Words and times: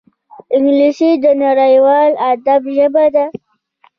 انګلیسي 0.55 1.09
د 1.23 1.25
نړیوال 1.43 2.09
ادب 2.31 2.61
ژبه 2.75 3.05
ده 3.15 3.25